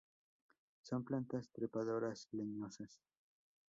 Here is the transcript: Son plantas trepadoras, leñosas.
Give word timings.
Son 0.81 1.03
plantas 1.03 1.51
trepadoras, 1.51 2.27
leñosas. 2.31 2.99